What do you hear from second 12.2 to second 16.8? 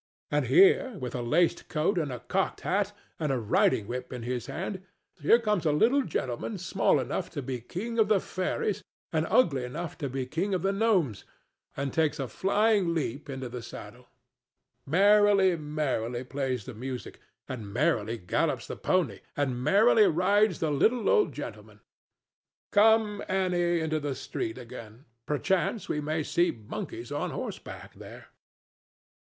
flying leap into the saddle. Merrily, merrily plays the